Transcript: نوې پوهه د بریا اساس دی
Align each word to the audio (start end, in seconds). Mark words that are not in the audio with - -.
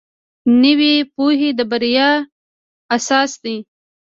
نوې 0.61 0.95
پوهه 1.15 1.49
د 1.57 1.59
بریا 1.71 2.09
اساس 2.95 3.31
دی 3.43 3.55